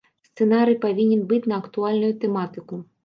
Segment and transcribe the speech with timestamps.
[0.27, 2.81] Сцэнарый павінен быць на актуальную тэматыку.